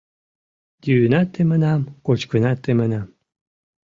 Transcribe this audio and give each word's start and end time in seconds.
Йӱынат 0.85 1.27
темынам, 1.33 1.81
кочкынат 2.05 2.57
темынам 2.63 3.05